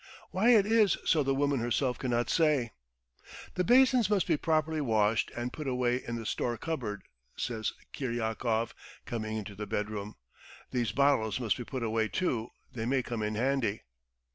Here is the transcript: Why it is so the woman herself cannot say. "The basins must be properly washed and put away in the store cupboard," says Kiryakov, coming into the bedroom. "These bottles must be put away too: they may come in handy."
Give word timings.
Why 0.31 0.49
it 0.49 0.65
is 0.65 0.97
so 1.05 1.21
the 1.21 1.35
woman 1.35 1.59
herself 1.59 1.99
cannot 1.99 2.27
say. 2.27 2.71
"The 3.53 3.63
basins 3.63 4.09
must 4.09 4.25
be 4.25 4.35
properly 4.35 4.81
washed 4.81 5.29
and 5.37 5.53
put 5.53 5.67
away 5.67 6.03
in 6.03 6.15
the 6.15 6.25
store 6.25 6.57
cupboard," 6.57 7.03
says 7.35 7.73
Kiryakov, 7.93 8.73
coming 9.05 9.37
into 9.37 9.53
the 9.53 9.67
bedroom. 9.67 10.15
"These 10.71 10.91
bottles 10.91 11.39
must 11.39 11.55
be 11.55 11.65
put 11.65 11.83
away 11.83 12.07
too: 12.07 12.49
they 12.73 12.87
may 12.87 13.03
come 13.03 13.21
in 13.21 13.35
handy." 13.35 13.83